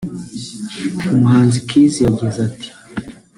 umuhanzi 1.13 1.57
Khizz 1.67 1.95
yagize 2.05 2.39
ati 2.49 2.69